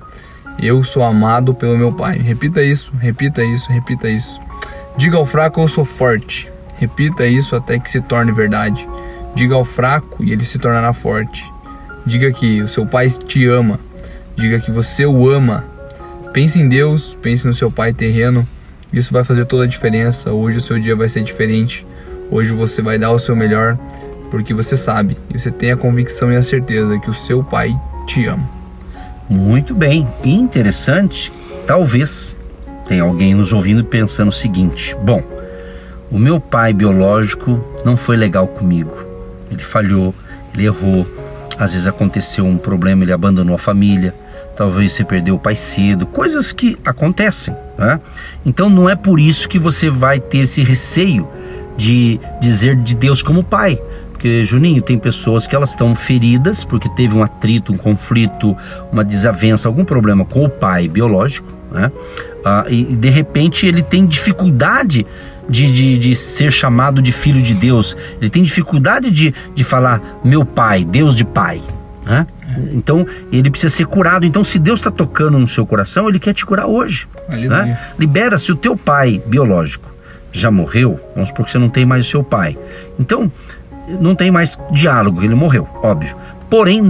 Eu 0.59 0.83
sou 0.83 1.05
amado 1.05 1.55
pelo 1.55 1.79
meu 1.79 1.93
pai. 1.93 2.19
Repita 2.19 2.61
isso, 2.63 2.93
repita 2.99 3.45
isso, 3.45 3.71
repita 3.71 4.09
isso. 4.09 4.41
Diga 4.97 5.19
ao 5.19 5.25
fraco 5.25 5.61
eu 5.61 5.69
sou 5.69 5.85
forte. 5.85 6.51
Repita 6.79 7.27
isso 7.27 7.57
até 7.57 7.79
que 7.79 7.91
se 7.91 8.01
torne 8.01 8.33
verdade. 8.33 8.87
Diga 9.35 9.55
ao 9.55 9.65
fraco 9.65 10.23
e 10.23 10.33
ele 10.33 10.45
se 10.45 10.59
tornará 10.59 10.93
forte. 10.93 11.45
Diga 12.05 12.31
que 12.33 12.63
o 12.63 12.69
seu 12.69 12.87
pai 12.87 13.09
te 13.09 13.47
ama. 13.47 13.81
Diga 14.37 14.61
que 14.61 14.71
você 14.71 15.07
o 15.07 15.29
ama. 15.29 15.65
Pense 16.33 16.61
em 16.61 16.69
Deus, 16.69 17.17
pense 17.21 17.47
no 17.47 17.55
seu 17.55 17.71
pai 17.71 17.93
terreno. 17.93 18.47
Isso 18.93 19.13
vai 19.13 19.25
fazer 19.25 19.47
toda 19.47 19.65
a 19.65 19.67
diferença. 19.67 20.33
Hoje 20.33 20.59
o 20.59 20.61
seu 20.61 20.79
dia 20.79 20.95
vai 20.95 21.09
ser 21.09 21.23
diferente. 21.23 21.87
Hoje 22.31 22.53
você 22.53 22.83
vai 22.83 22.99
dar 22.99 23.11
o 23.11 23.19
seu 23.19 23.35
melhor 23.35 23.79
porque 24.31 24.53
você 24.53 24.77
sabe 24.77 25.17
e 25.33 25.39
você 25.39 25.51
tem 25.51 25.71
a 25.71 25.77
convicção 25.77 26.33
e 26.33 26.37
a 26.37 26.43
certeza 26.43 26.99
que 26.99 27.11
o 27.11 27.15
seu 27.15 27.43
pai 27.43 27.79
te 28.07 28.27
ama. 28.27 28.49
Muito 29.29 29.75
bem, 29.75 30.07
interessante. 30.25 31.33
Talvez 31.67 32.37
tenha 32.87 33.03
alguém 33.03 33.35
nos 33.35 33.53
ouvindo 33.53 33.85
pensando 33.85 34.29
o 34.29 34.33
seguinte: 34.33 34.97
bom, 35.03 35.23
o 36.11 36.19
meu 36.19 36.39
pai 36.39 36.73
biológico 36.73 37.61
não 37.85 37.97
foi 37.97 38.17
legal 38.17 38.47
comigo. 38.47 38.95
Ele 39.51 39.63
falhou, 39.63 40.15
ele 40.55 40.67
errou. 40.67 41.07
Às 41.59 41.73
vezes 41.73 41.89
aconteceu 41.89 42.45
um 42.45 42.57
problema, 42.57 43.03
ele 43.03 43.13
abandonou 43.13 43.55
a 43.55 43.59
família. 43.59 44.15
Talvez 44.57 44.93
você 44.93 45.05
perdeu 45.05 45.35
o 45.35 45.39
pai 45.39 45.55
cedo, 45.55 46.07
coisas 46.07 46.53
que 46.53 46.79
acontecem. 46.85 47.55
Né? 47.77 48.01
Então 48.45 48.71
não 48.71 48.89
é 48.89 48.95
por 48.95 49.21
isso 49.21 49.49
que 49.49 49.59
você 49.59 49.91
vai 49.91 50.19
ter 50.19 50.39
esse 50.39 50.63
receio 50.63 51.29
de 51.77 52.19
dizer 52.41 52.77
de 52.77 52.95
Deus 52.95 53.23
como 53.23 53.43
pai. 53.43 53.79
Porque, 54.13 54.45
Juninho, 54.45 54.81
tem 54.81 54.99
pessoas 54.99 55.47
que 55.47 55.55
elas 55.55 55.71
estão 55.71 55.95
feridas 55.95 56.65
porque 56.65 56.89
teve 56.91 57.15
um 57.15 57.23
atrito, 57.23 57.73
um 57.73 57.77
conflito, 57.77 58.57
uma 58.91 59.05
desavença, 59.05 59.69
algum 59.69 59.85
problema 59.85 60.25
com 60.25 60.45
o 60.45 60.49
pai 60.49 60.89
biológico, 60.89 61.53
né? 61.71 61.93
Ah, 62.43 62.65
e 62.69 62.83
de 62.83 63.11
repente 63.11 63.67
ele 63.67 63.83
tem 63.83 64.07
dificuldade 64.07 65.05
de, 65.49 65.71
de, 65.73 65.99
de, 65.99 66.15
ser 66.15 66.51
chamado 66.51 67.01
de 67.01 67.13
filho 67.13 67.43
de 67.43 67.55
Deus, 67.55 67.97
ele 68.21 68.31
tem 68.31 68.43
dificuldade 68.43 69.11
de, 69.11 69.35
de 69.55 69.65
falar 69.65 70.21
meu 70.25 70.45
pai, 70.45 70.85
Deus 70.85 71.15
de 71.15 71.25
pai. 71.25 71.61
Né? 72.05 72.27
Então 72.73 73.07
ele 73.33 73.51
precisa 73.51 73.75
ser 73.75 73.87
curado. 73.87 74.25
Então, 74.25 74.45
se 74.45 74.59
Deus 74.59 74.81
está 74.81 74.91
tocando 74.91 75.39
no 75.39 75.49
seu 75.49 75.67
coração, 75.67 76.09
ele 76.09 76.19
quer 76.19 76.33
te 76.33 76.47
curar 76.47 76.67
hoje. 76.67 77.09
Né? 77.29 77.79
Libera, 77.99 78.39
se 78.39 78.53
o 78.53 78.57
teu 78.57 78.77
pai 78.77 79.21
biológico 79.27 79.93
já 80.33 80.51
morreu, 80.51 81.01
vamos 81.15 81.31
supor 81.31 81.47
que 81.47 81.51
você 81.51 81.59
não 81.59 81.69
tem 81.69 81.85
mais 81.85 82.07
o 82.07 82.11
seu 82.11 82.23
pai. 82.23 82.57
Então, 82.99 83.31
não 84.01 84.15
tem 84.15 84.31
mais 84.31 84.59
diálogo, 84.71 85.23
ele 85.23 85.35
morreu, 85.35 85.69
óbvio. 85.83 86.15
Porém, 86.51 86.83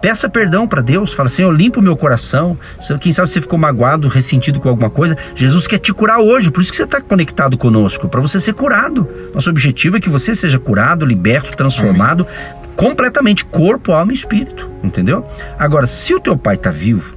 peça 0.00 0.28
perdão 0.28 0.66
para 0.66 0.80
Deus, 0.82 1.12
fala 1.12 1.28
assim, 1.28 1.42
eu 1.42 1.52
limpo 1.52 1.80
meu 1.80 1.96
coração. 1.96 2.58
Quem 3.00 3.12
sabe 3.12 3.30
você 3.30 3.40
ficou 3.40 3.58
magoado, 3.58 4.08
ressentido 4.08 4.58
com 4.58 4.68
alguma 4.68 4.90
coisa. 4.90 5.16
Jesus 5.36 5.66
quer 5.66 5.78
te 5.78 5.92
curar 5.92 6.18
hoje, 6.18 6.50
por 6.50 6.60
isso 6.60 6.70
que 6.70 6.76
você 6.76 6.82
está 6.82 7.00
conectado 7.00 7.56
conosco, 7.56 8.08
para 8.08 8.20
você 8.20 8.40
ser 8.40 8.52
curado. 8.52 9.08
Nosso 9.32 9.48
objetivo 9.48 9.96
é 9.96 10.00
que 10.00 10.10
você 10.10 10.34
seja 10.34 10.58
curado, 10.58 11.06
liberto, 11.06 11.56
transformado, 11.56 12.26
Amém. 12.28 12.74
completamente 12.76 13.44
corpo, 13.44 13.92
alma 13.92 14.12
e 14.12 14.14
espírito, 14.14 14.68
entendeu? 14.82 15.24
Agora, 15.58 15.86
se 15.86 16.14
o 16.14 16.20
teu 16.20 16.36
pai 16.36 16.56
está 16.56 16.70
vivo 16.70 17.14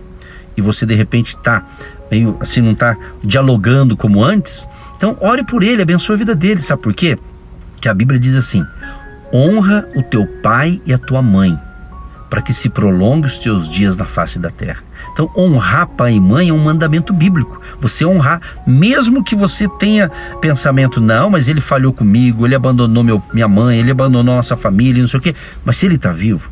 e 0.55 0.61
você 0.61 0.85
de 0.85 0.93
repente 0.93 1.29
está 1.29 1.65
meio 2.11 2.37
assim, 2.39 2.61
não 2.61 2.73
está 2.73 2.95
dialogando 3.23 3.97
como 3.97 4.23
antes, 4.23 4.67
então 4.95 5.17
ore 5.19 5.43
por 5.43 5.63
ele, 5.63 5.81
abençoe 5.81 6.15
a 6.15 6.19
vida 6.19 6.35
dele, 6.35 6.61
sabe 6.61 6.81
por 6.81 6.93
quê? 6.93 7.17
Que 7.81 7.89
a 7.89 7.93
Bíblia 7.93 8.19
diz 8.19 8.35
assim: 8.35 8.63
honra 9.33 9.87
o 9.95 10.03
teu 10.03 10.25
pai 10.41 10.79
e 10.85 10.93
a 10.93 10.97
tua 10.97 11.21
mãe 11.21 11.57
para 12.33 12.41
que 12.41 12.51
se 12.51 12.67
prolongue 12.67 13.27
os 13.27 13.37
teus 13.37 13.69
dias 13.69 13.95
na 13.95 14.05
face 14.05 14.39
da 14.39 14.49
terra. 14.49 14.83
Então, 15.11 15.29
honrar 15.37 15.85
pai 15.85 16.13
e 16.13 16.19
mãe 16.19 16.49
é 16.49 16.51
um 16.51 16.57
mandamento 16.57 17.13
bíblico. 17.13 17.61
Você 17.79 18.03
honrar, 18.03 18.41
mesmo 18.65 19.23
que 19.23 19.35
você 19.35 19.67
tenha 19.77 20.09
pensamento, 20.41 20.99
não, 20.99 21.29
mas 21.29 21.47
ele 21.47 21.61
falhou 21.61 21.93
comigo, 21.93 22.43
ele 22.43 22.55
abandonou 22.55 23.03
meu, 23.03 23.21
minha 23.31 23.47
mãe, 23.47 23.77
ele 23.77 23.91
abandonou 23.91 24.35
nossa 24.35 24.57
família, 24.57 24.99
não 24.99 25.07
sei 25.07 25.19
o 25.19 25.21
quê. 25.21 25.35
Mas 25.63 25.77
se 25.77 25.85
ele 25.85 25.93
está 25.93 26.11
vivo, 26.11 26.49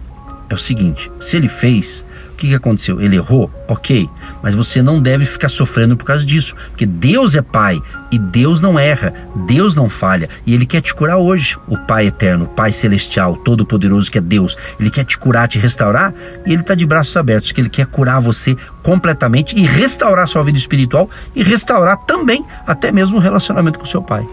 é 0.50 0.54
o 0.54 0.58
seguinte: 0.58 1.12
se 1.20 1.36
ele 1.36 1.48
fez, 1.48 2.06
que, 2.42 2.48
que 2.50 2.56
aconteceu? 2.56 3.00
Ele 3.00 3.16
errou? 3.16 3.52
Ok, 3.68 4.10
mas 4.42 4.56
você 4.56 4.82
não 4.82 5.00
deve 5.00 5.26
ficar 5.26 5.48
sofrendo 5.48 5.96
por 5.96 6.06
causa 6.06 6.26
disso, 6.26 6.56
porque 6.70 6.88
Deus 6.88 7.36
é 7.36 7.42
Pai 7.42 7.80
e 8.12 8.18
Deus 8.18 8.60
não 8.60 8.80
erra, 8.80 9.14
Deus 9.46 9.76
não 9.76 9.88
falha 9.88 10.28
e 10.46 10.54
Ele 10.54 10.66
quer 10.66 10.82
te 10.82 10.94
curar 10.94 11.18
hoje. 11.18 11.58
O 11.68 11.78
Pai 11.78 12.08
eterno, 12.08 12.46
o 12.46 12.48
Pai 12.48 12.72
celestial, 12.72 13.36
todo-poderoso 13.38 14.10
que 14.10 14.18
é 14.18 14.22
Deus, 14.22 14.58
Ele 14.80 14.90
quer 14.90 15.06
te 15.06 15.20
curar, 15.20 15.48
te 15.48 15.60
restaurar 15.60 16.14
e 16.44 16.52
Ele 16.52 16.62
está 16.62 16.74
de 16.74 16.86
braços 16.86 17.16
abertos, 17.16 17.52
que 17.52 17.62
Ele 17.62 17.70
quer 17.70 17.86
curar 17.86 18.20
você 18.20 18.58
completamente 18.82 19.56
e 19.56 19.62
restaurar 19.62 20.28
sua 20.28 20.44
vida 20.44 20.58
espiritual 20.58 21.08
e 21.36 21.44
restaurar 21.44 21.98
também 22.06 22.44
até 22.66 22.92
mesmo 22.92 23.18
o 23.18 23.22
relacionamento 23.22 23.78
com 23.78 23.86
o 23.86 23.88
seu 23.88 24.02
Pai. 24.02 24.28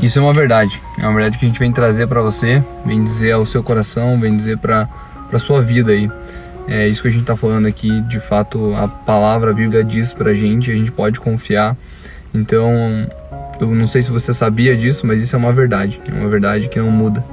Isso 0.00 0.18
é 0.18 0.22
uma 0.22 0.34
verdade, 0.34 0.78
é 0.98 1.02
uma 1.02 1.14
verdade 1.14 1.38
que 1.38 1.46
a 1.46 1.48
gente 1.48 1.60
vem 1.60 1.72
trazer 1.72 2.08
para 2.08 2.20
você, 2.20 2.62
vem 2.84 3.04
dizer 3.04 3.32
ao 3.32 3.46
seu 3.46 3.62
coração, 3.62 4.18
vem 4.20 4.36
dizer 4.36 4.58
para 4.58 4.88
a 5.32 5.38
sua 5.38 5.62
vida 5.62 5.92
aí. 5.92 6.10
É 6.68 6.88
isso 6.88 7.02
que 7.02 7.08
a 7.08 7.10
gente 7.10 7.20
está 7.22 7.36
falando 7.36 7.66
aqui, 7.66 8.00
de 8.02 8.18
fato, 8.18 8.74
a 8.74 8.88
palavra, 8.88 9.50
a 9.50 9.54
Bíblia 9.54 9.84
diz 9.84 10.14
a 10.18 10.34
gente, 10.34 10.70
a 10.70 10.74
gente 10.74 10.90
pode 10.90 11.20
confiar. 11.20 11.76
Então, 12.34 13.08
eu 13.60 13.68
não 13.68 13.86
sei 13.86 14.02
se 14.02 14.10
você 14.10 14.34
sabia 14.34 14.76
disso, 14.76 15.06
mas 15.06 15.22
isso 15.22 15.36
é 15.36 15.38
uma 15.38 15.52
verdade, 15.52 16.00
é 16.08 16.12
uma 16.12 16.28
verdade 16.28 16.68
que 16.68 16.78
não 16.80 16.90
muda. 16.90 17.24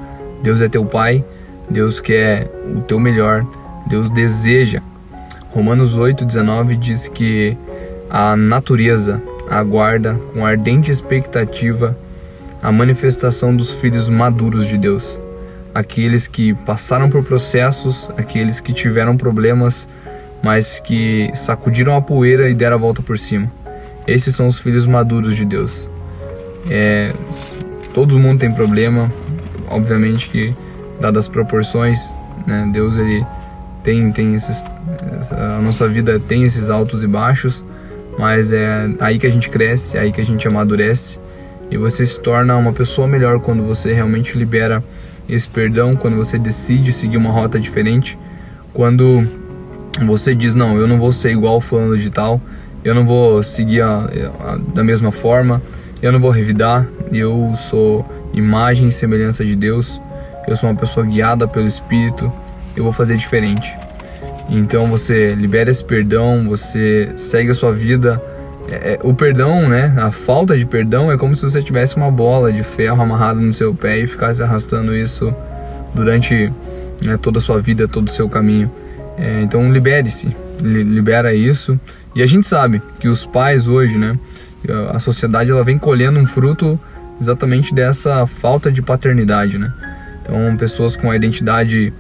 Deus 0.43 0.61
é 0.61 0.69
teu 0.69 0.85
Pai, 0.85 1.25
Deus 1.69 1.99
quer 1.99 2.47
o 2.75 2.81
teu 2.81 2.99
melhor, 2.99 3.45
Deus 3.87 4.09
deseja. 4.11 4.81
Romanos 5.49 5.95
8, 5.95 6.25
19 6.25 6.75
diz 6.75 7.07
que 7.07 7.57
a 8.09 8.35
natureza 8.35 9.21
aguarda 9.49 10.19
com 10.31 10.45
ardente 10.45 10.91
expectativa 10.91 11.97
a 12.61 12.71
manifestação 12.71 13.55
dos 13.55 13.71
filhos 13.71 14.09
maduros 14.09 14.67
de 14.67 14.77
Deus 14.77 15.19
aqueles 15.73 16.27
que 16.27 16.53
passaram 16.53 17.09
por 17.09 17.23
processos, 17.23 18.11
aqueles 18.17 18.59
que 18.59 18.73
tiveram 18.73 19.17
problemas, 19.17 19.87
mas 20.41 20.79
que 20.79 21.31
sacudiram 21.33 21.95
a 21.95 22.01
poeira 22.01 22.49
e 22.49 22.53
deram 22.53 22.75
a 22.75 22.79
volta 22.79 23.01
por 23.01 23.17
cima. 23.17 23.51
Esses 24.05 24.35
são 24.35 24.47
os 24.47 24.59
filhos 24.59 24.85
maduros 24.85 25.35
de 25.35 25.45
Deus. 25.45 25.89
É, 26.69 27.13
todo 27.93 28.17
mundo 28.19 28.39
tem 28.39 28.51
problema, 28.51 29.11
obviamente 29.69 30.29
que 30.29 30.55
dadas 30.99 31.25
as 31.25 31.27
proporções, 31.27 31.99
né, 32.45 32.69
Deus 32.71 32.97
ele 32.97 33.25
tem 33.83 34.11
tem 34.11 34.35
esses 34.35 34.65
a 35.31 35.59
nossa 35.61 35.87
vida 35.87 36.19
tem 36.19 36.43
esses 36.43 36.69
altos 36.69 37.03
e 37.03 37.07
baixos, 37.07 37.63
mas 38.17 38.51
é 38.53 38.89
aí 38.99 39.19
que 39.19 39.27
a 39.27 39.29
gente 39.29 39.49
cresce, 39.49 39.97
é 39.97 40.01
aí 40.01 40.11
que 40.11 40.21
a 40.21 40.25
gente 40.25 40.47
amadurece 40.47 41.19
e 41.69 41.77
você 41.77 42.05
se 42.05 42.19
torna 42.19 42.55
uma 42.55 42.71
pessoa 42.71 43.07
melhor 43.07 43.39
quando 43.39 43.63
você 43.63 43.93
realmente 43.93 44.37
libera 44.37 44.83
esse 45.27 45.49
perdão, 45.49 45.95
quando 45.95 46.17
você 46.17 46.37
decide 46.37 46.91
seguir 46.91 47.17
uma 47.17 47.31
rota 47.31 47.59
diferente, 47.59 48.17
quando 48.73 49.25
você 50.05 50.33
diz 50.33 50.55
não, 50.55 50.77
eu 50.77 50.87
não 50.87 50.97
vou 50.97 51.11
ser 51.11 51.31
igual 51.31 51.61
fulano 51.61 51.97
de 51.97 52.09
tal, 52.09 52.41
eu 52.83 52.93
não 52.93 53.05
vou 53.05 53.41
seguir 53.43 53.81
a, 53.81 54.09
a, 54.39 54.57
da 54.73 54.83
mesma 54.83 55.11
forma, 55.11 55.61
eu 56.01 56.11
não 56.11 56.19
vou 56.19 56.31
revidar, 56.31 56.87
eu 57.11 57.53
sou 57.55 58.05
imagem 58.33 58.87
e 58.87 58.91
semelhança 58.91 59.45
de 59.45 59.55
Deus, 59.55 60.01
eu 60.47 60.55
sou 60.55 60.69
uma 60.69 60.75
pessoa 60.75 61.05
guiada 61.05 61.47
pelo 61.47 61.67
Espírito, 61.67 62.31
eu 62.75 62.83
vou 62.83 62.91
fazer 62.91 63.15
diferente. 63.15 63.73
Então 64.49 64.87
você 64.87 65.29
libera 65.29 65.71
esse 65.71 65.83
perdão, 65.83 66.45
você 66.47 67.13
segue 67.15 67.51
a 67.51 67.55
sua 67.55 67.71
vida 67.71 68.21
é, 68.67 68.93
é, 68.93 68.99
o 69.03 69.13
perdão, 69.13 69.67
né? 69.67 69.93
A 69.97 70.11
falta 70.11 70.57
de 70.57 70.65
perdão 70.65 71.11
é 71.11 71.17
como 71.17 71.35
se 71.35 71.43
você 71.43 71.61
tivesse 71.61 71.95
uma 71.95 72.09
bola 72.09 72.51
de 72.51 72.63
ferro 72.63 73.01
amarrada 73.01 73.39
no 73.39 73.51
seu 73.51 73.73
pé 73.73 73.99
e 73.99 74.07
ficasse 74.07 74.41
arrastando 74.41 74.95
isso 74.95 75.33
durante 75.93 76.51
né, 77.03 77.17
toda 77.21 77.39
a 77.39 77.41
sua 77.41 77.61
vida, 77.61 77.87
todo 77.87 78.07
o 78.07 78.11
seu 78.11 78.29
caminho. 78.29 78.71
É, 79.17 79.41
então 79.41 79.71
libere-se, 79.71 80.35
libera 80.59 81.33
isso. 81.33 81.79
E 82.15 82.21
a 82.21 82.25
gente 82.25 82.47
sabe 82.47 82.81
que 82.99 83.07
os 83.07 83.25
pais 83.25 83.67
hoje, 83.67 83.97
né? 83.97 84.17
A 84.93 84.99
sociedade 84.99 85.51
ela 85.51 85.63
vem 85.63 85.77
colhendo 85.77 86.19
um 86.19 86.25
fruto 86.25 86.79
exatamente 87.19 87.73
dessa 87.73 88.25
falta 88.25 88.71
de 88.71 88.81
paternidade, 88.81 89.57
né? 89.57 89.73
Então 90.21 90.55
pessoas 90.55 90.95
com 90.95 91.11
a 91.11 91.15
identidade 91.17 91.93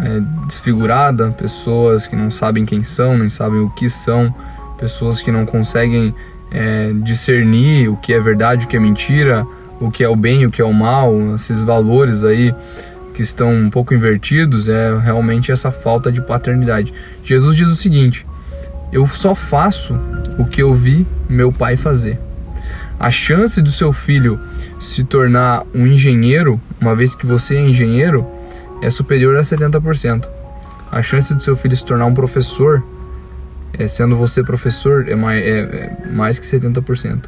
é, 0.00 0.20
desfigurada, 0.46 1.30
pessoas 1.32 2.06
que 2.06 2.16
não 2.16 2.30
sabem 2.30 2.64
quem 2.64 2.82
são, 2.82 3.18
nem 3.18 3.28
sabem 3.28 3.60
o 3.60 3.68
que 3.70 3.90
são 3.90 4.34
pessoas 4.78 5.20
que 5.20 5.30
não 5.30 5.44
conseguem 5.44 6.14
é, 6.50 6.92
discernir 7.02 7.88
o 7.88 7.96
que 7.96 8.12
é 8.12 8.20
verdade, 8.20 8.64
o 8.64 8.68
que 8.68 8.76
é 8.76 8.80
mentira, 8.80 9.46
o 9.80 9.90
que 9.90 10.02
é 10.02 10.08
o 10.08 10.16
bem, 10.16 10.46
o 10.46 10.50
que 10.50 10.62
é 10.62 10.64
o 10.64 10.72
mal, 10.72 11.14
esses 11.34 11.62
valores 11.62 12.24
aí 12.24 12.54
que 13.12 13.22
estão 13.22 13.52
um 13.52 13.68
pouco 13.68 13.92
invertidos, 13.92 14.68
é 14.68 14.96
realmente 14.96 15.50
essa 15.50 15.72
falta 15.72 16.10
de 16.10 16.22
paternidade. 16.22 16.94
Jesus 17.24 17.56
diz 17.56 17.68
o 17.68 17.76
seguinte: 17.76 18.24
Eu 18.92 19.06
só 19.06 19.34
faço 19.34 19.98
o 20.38 20.44
que 20.44 20.62
eu 20.62 20.72
vi 20.72 21.06
meu 21.28 21.52
pai 21.52 21.76
fazer. 21.76 22.18
A 22.98 23.10
chance 23.10 23.60
do 23.62 23.70
seu 23.70 23.92
filho 23.92 24.40
se 24.78 25.04
tornar 25.04 25.64
um 25.74 25.86
engenheiro, 25.86 26.60
uma 26.80 26.96
vez 26.96 27.14
que 27.14 27.26
você 27.26 27.56
é 27.56 27.60
engenheiro, 27.60 28.26
é 28.82 28.90
superior 28.90 29.36
a 29.36 29.42
70%. 29.42 30.28
A 30.90 31.02
chance 31.02 31.32
do 31.34 31.40
seu 31.40 31.56
filho 31.56 31.76
se 31.76 31.84
tornar 31.84 32.06
um 32.06 32.14
professor 32.14 32.82
é, 33.78 33.86
sendo 33.86 34.16
você 34.16 34.42
professor, 34.42 35.08
é 35.08 35.14
mais, 35.14 35.42
é, 35.42 35.58
é 35.60 36.06
mais 36.10 36.38
que 36.38 36.46
70%. 36.46 37.24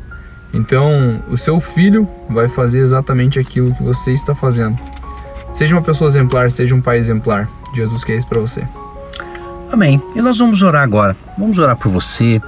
Então, 0.52 1.22
o 1.28 1.36
seu 1.36 1.60
filho 1.60 2.08
vai 2.28 2.48
fazer 2.48 2.80
exatamente 2.80 3.38
aquilo 3.38 3.74
que 3.74 3.82
você 3.82 4.12
está 4.12 4.34
fazendo. 4.34 4.76
Seja 5.48 5.74
uma 5.74 5.82
pessoa 5.82 6.08
exemplar, 6.08 6.50
seja 6.50 6.74
um 6.74 6.80
pai 6.80 6.98
exemplar. 6.98 7.48
Jesus 7.74 8.02
quer 8.02 8.16
isso 8.16 8.26
para 8.26 8.40
você. 8.40 8.64
Amém. 9.70 10.02
E 10.16 10.20
nós 10.20 10.38
vamos 10.38 10.62
orar 10.62 10.82
agora. 10.82 11.16
Vamos 11.38 11.58
orar 11.58 11.76
por 11.76 11.90
você, 11.90 12.40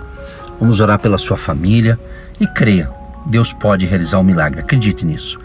vamos 0.59 0.81
orar 0.81 0.99
pela 0.99 1.19
sua 1.19 1.37
família 1.37 1.99
e 2.41 2.47
creia. 2.47 2.91
Deus 3.27 3.53
pode 3.53 3.87
realizar 3.87 4.19
um 4.19 4.25
milagre. 4.25 4.61
Acredite 4.61 5.07
nisso. 5.07 5.39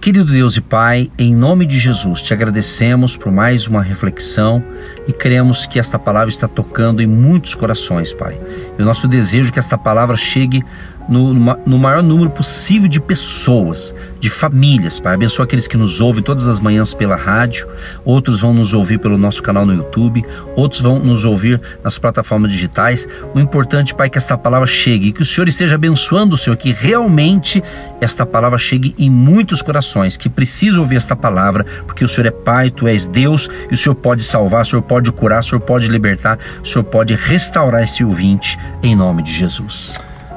Querido 0.00 0.32
Deus 0.32 0.56
e 0.56 0.60
Pai, 0.60 1.08
em 1.16 1.32
nome 1.32 1.64
de 1.64 1.78
Jesus, 1.78 2.20
te 2.22 2.34
agradecemos 2.34 3.16
por 3.16 3.30
mais 3.30 3.68
uma 3.68 3.80
reflexão 3.80 4.60
e 5.06 5.12
cremos 5.12 5.66
que 5.66 5.78
esta 5.78 5.98
palavra 5.98 6.28
está 6.28 6.46
tocando 6.46 7.02
em 7.02 7.06
muitos 7.06 7.54
corações, 7.54 8.12
Pai. 8.12 8.38
E 8.78 8.82
o 8.82 8.84
nosso 8.84 9.08
desejo 9.08 9.50
é 9.50 9.52
que 9.52 9.58
esta 9.58 9.76
palavra 9.76 10.16
chegue 10.16 10.64
no, 11.08 11.34
no 11.34 11.78
maior 11.78 12.02
número 12.02 12.30
possível 12.30 12.88
de 12.88 13.00
pessoas, 13.00 13.94
de 14.20 14.30
famílias, 14.30 15.00
Pai. 15.00 15.14
Abençoa 15.14 15.44
aqueles 15.44 15.66
que 15.66 15.76
nos 15.76 16.00
ouvem 16.00 16.22
todas 16.22 16.48
as 16.48 16.60
manhãs 16.60 16.94
pela 16.94 17.16
rádio, 17.16 17.66
outros 18.04 18.40
vão 18.40 18.54
nos 18.54 18.72
ouvir 18.74 18.98
pelo 18.98 19.18
nosso 19.18 19.42
canal 19.42 19.66
no 19.66 19.74
YouTube, 19.74 20.24
outros 20.56 20.80
vão 20.80 20.98
nos 20.98 21.24
ouvir 21.24 21.60
nas 21.82 21.98
plataformas 21.98 22.50
digitais. 22.52 23.08
O 23.34 23.40
importante, 23.40 23.94
Pai, 23.94 24.06
é 24.06 24.10
que 24.10 24.18
esta 24.18 24.36
palavra 24.36 24.66
chegue 24.66 25.08
e 25.08 25.12
que 25.12 25.22
o 25.22 25.24
Senhor 25.24 25.48
esteja 25.48 25.74
abençoando, 25.74 26.36
Senhor, 26.36 26.56
que 26.56 26.72
realmente 26.72 27.62
esta 28.00 28.24
palavra 28.24 28.58
chegue 28.58 28.94
em 28.98 29.10
muitos 29.10 29.62
corações 29.62 30.16
que 30.16 30.28
precisam 30.28 30.80
ouvir 30.80 30.96
esta 30.96 31.16
palavra, 31.16 31.64
porque 31.86 32.04
o 32.04 32.08
Senhor 32.08 32.26
é 32.26 32.30
Pai, 32.30 32.70
Tu 32.70 32.86
és 32.88 33.06
Deus 33.06 33.48
e 33.70 33.74
o 33.74 33.78
Senhor 33.78 33.94
pode 33.94 34.22
salvar, 34.22 34.62
o 34.62 34.64
Senhor 34.64 34.82
pode 34.82 34.91
curar, 35.12 35.40
o 35.40 35.42
Senhor 35.42 35.60
pode 35.60 35.86
libertar, 35.88 36.38
o 36.62 36.66
Senhor 36.66 36.84
pode 36.84 37.14
restaurar 37.14 37.82
esse 37.82 38.04
ouvinte, 38.04 38.58
em 38.82 38.94
nome 38.94 39.22
de 39.22 39.32
Jesus. 39.32 39.94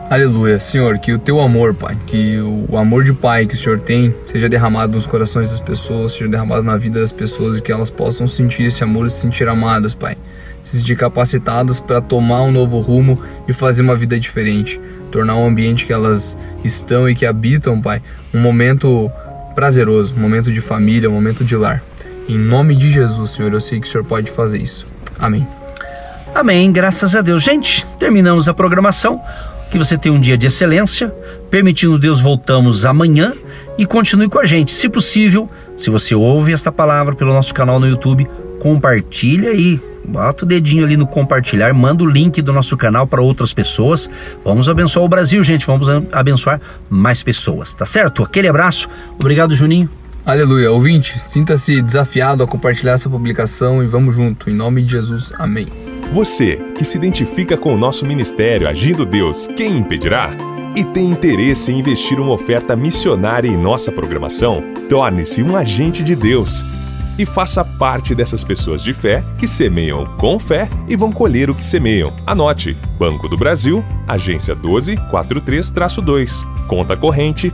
Aleluia, 0.08 0.60
Senhor, 0.60 1.00
que 1.00 1.12
o 1.12 1.18
teu 1.18 1.42
amor, 1.42 1.74
Pai, 1.74 1.98
que 2.06 2.40
o 2.40 2.78
amor 2.78 3.04
de 3.04 3.12
Pai 3.12 3.48
que 3.48 3.56
o 3.56 3.58
Senhor 3.58 3.80
tem 3.80 4.14
seja 4.28 4.48
derramado 4.48 4.94
nos 4.94 5.08
corações 5.08 5.50
das 5.50 5.60
pessoas, 5.60 6.12
seja 6.12 6.28
derramado 6.28 6.62
na 6.62 6.78
vida 6.78 7.00
das 7.00 7.12
pessoas 7.12 7.58
e 7.58 7.62
que 7.62 7.72
elas 7.72 7.90
possam 7.90 8.28
sentir 8.28 8.66
esse 8.66 8.84
amor 8.84 9.08
e 9.08 9.10
se 9.10 9.22
sentir 9.22 9.48
amadas, 9.50 9.96
Pai. 9.96 10.16
Se 10.62 10.78
sentir 10.78 10.96
capacitadas 10.96 11.80
para 11.80 12.02
tomar 12.02 12.44
um 12.44 12.52
novo 12.52 12.80
rumo 12.80 13.20
e 13.48 13.54
fazer 13.54 13.82
uma 13.82 13.96
vida 13.96 14.20
diferente. 14.20 14.80
Tornar 15.10 15.38
o 15.38 15.46
ambiente 15.48 15.88
que 15.88 15.94
elas 15.94 16.38
estão 16.64 17.10
e 17.10 17.16
que 17.16 17.26
habitam, 17.26 17.82
Pai, 17.82 18.00
um 18.32 18.40
momento 18.40 19.10
prazeroso, 19.56 20.14
um 20.16 20.20
momento 20.20 20.52
de 20.52 20.62
família, 20.62 21.10
um 21.10 21.14
momento 21.14 21.44
de 21.44 21.56
lar. 21.56 21.82
Em 22.28 22.38
nome 22.38 22.76
de 22.76 22.90
Jesus, 22.90 23.32
Senhor, 23.32 23.54
eu 23.54 23.62
sei 23.62 23.80
que 23.80 23.88
o 23.88 23.90
Senhor 23.90 24.04
pode 24.04 24.32
fazer 24.32 24.60
isso. 24.60 24.86
Amém. 25.20 25.48
Amém, 26.34 26.72
graças 26.72 27.16
a 27.16 27.22
Deus. 27.22 27.44
Gente, 27.44 27.86
terminamos 28.00 28.50
a 28.50 28.54
programação 28.54 29.22
que 29.72 29.78
você 29.78 29.98
tenha 29.98 30.14
um 30.14 30.20
dia 30.20 30.38
de 30.38 30.48
excelência. 30.48 31.08
Permitindo 31.50 31.98
Deus, 32.00 32.20
voltamos 32.20 32.86
amanhã 32.86 33.34
e 33.78 33.86
continue 33.86 34.28
com 34.28 34.40
a 34.40 34.46
gente. 34.46 34.74
Se 34.74 34.90
possível, 34.90 35.50
se 35.78 35.90
você 35.90 36.16
ouve 36.16 36.52
esta 36.52 36.72
palavra 36.72 37.16
pelo 37.16 37.34
nosso 37.34 37.54
canal 37.54 37.80
no 37.80 37.88
YouTube, 37.88 38.28
compartilha 38.60 39.52
aí. 39.52 39.80
Bota 40.04 40.46
o 40.46 40.48
dedinho 40.48 40.84
ali 40.84 40.96
no 40.96 41.08
compartilhar, 41.08 41.74
manda 41.74 42.04
o 42.04 42.08
link 42.08 42.42
do 42.42 42.54
nosso 42.54 42.78
canal 42.78 43.08
para 43.08 43.22
outras 43.22 43.54
pessoas. 43.54 44.10
Vamos 44.44 44.70
abençoar 44.70 45.06
o 45.06 45.10
Brasil, 45.10 45.44
gente. 45.44 45.66
Vamos 45.66 45.88
abençoar 46.12 46.62
mais 46.90 47.24
pessoas, 47.24 47.74
tá 47.74 47.86
certo? 47.86 48.24
Aquele 48.24 48.48
abraço. 48.48 48.88
Obrigado, 49.20 49.56
Juninho. 49.56 49.90
Aleluia. 50.26 50.72
Ouvinte, 50.72 51.20
sinta-se 51.20 51.84
desafiado 51.84 52.42
a 52.42 52.48
compartilhar 52.48 52.94
essa 52.94 53.08
publicação 53.08 53.84
e 53.84 53.86
vamos 53.86 54.16
junto. 54.16 54.50
Em 54.50 54.56
nome 54.56 54.82
de 54.82 54.94
Jesus. 54.94 55.32
Amém. 55.38 55.68
Você 56.12 56.56
que 56.76 56.84
se 56.84 56.98
identifica 56.98 57.56
com 57.56 57.76
o 57.76 57.78
nosso 57.78 58.08
ministério 58.08 58.68
Agindo 58.68 59.06
Deus, 59.06 59.46
quem 59.46 59.78
impedirá? 59.78 60.32
E 60.76 60.84
tem 60.84 61.12
interesse 61.12 61.72
em 61.72 61.78
investir 61.78 62.20
uma 62.20 62.32
oferta 62.32 62.76
missionária 62.76 63.48
em 63.48 63.56
nossa 63.56 63.92
programação? 63.92 64.64
Torne-se 64.90 65.44
um 65.44 65.56
agente 65.56 66.02
de 66.02 66.16
Deus 66.16 66.66
e 67.20 67.26
faça 67.26 67.64
parte 67.64 68.16
dessas 68.16 68.44
pessoas 68.44 68.82
de 68.82 68.94
fé 68.94 69.24
que 69.38 69.48
semeiam 69.48 70.06
com 70.18 70.40
fé 70.40 70.68
e 70.88 70.96
vão 70.96 71.12
colher 71.12 71.52
o 71.52 71.56
que 71.56 71.64
semeiam. 71.64 72.12
Anote: 72.26 72.76
Banco 72.98 73.30
do 73.30 73.38
Brasil, 73.38 73.86
agência 74.08 74.56
1243-2, 74.56 76.44
conta 76.68 76.98
corrente 76.98 77.54